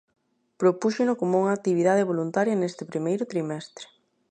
[0.61, 3.85] Propúxeno como unha actividade voluntaria neste primeiro trimestre.